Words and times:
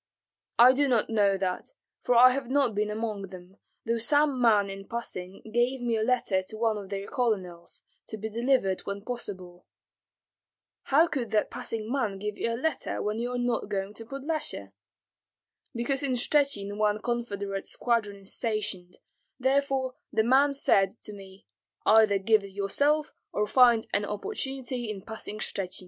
"I 0.57 0.73
do 0.73 0.87
not 0.87 1.11
know 1.11 1.37
that, 1.37 1.73
for 2.01 2.15
I 2.15 2.31
have 2.31 2.49
not 2.49 2.73
been 2.73 2.89
among 2.89 3.27
them, 3.27 3.57
though 3.85 3.99
some 3.99 4.41
man 4.41 4.67
in 4.67 4.87
passing 4.87 5.43
gave 5.53 5.79
me 5.79 5.95
a 5.95 6.01
letter 6.01 6.41
to 6.41 6.57
one 6.57 6.75
of 6.79 6.89
their 6.89 7.05
colonels, 7.07 7.83
to 8.07 8.17
be 8.17 8.27
delivered 8.27 8.79
when 8.87 9.03
possible." 9.05 9.67
"How 10.85 11.05
could 11.05 11.29
that 11.29 11.51
passing 11.51 11.91
man 11.91 12.17
give 12.17 12.35
you 12.35 12.51
a 12.51 12.57
letter 12.57 12.99
when 12.99 13.19
you 13.19 13.29
are 13.33 13.37
not 13.37 13.69
going 13.69 13.93
to 13.93 14.05
Podlyasye?" 14.07 14.71
"Because 15.75 16.01
in 16.01 16.13
Shchuchyn 16.13 16.77
one 16.77 16.99
confederate 16.99 17.67
squadron 17.67 18.15
is 18.15 18.33
stationed, 18.33 18.97
therefore 19.39 19.93
the 20.11 20.23
man 20.23 20.55
said 20.55 20.89
to 21.03 21.13
me, 21.13 21.45
'Either 21.85 22.17
give 22.17 22.43
it 22.43 22.53
yourself 22.53 23.13
or 23.33 23.45
find 23.45 23.85
an 23.93 24.05
opportunity 24.05 24.89
in 24.89 25.03
passing 25.03 25.37
Shchuchyn.'" 25.37 25.79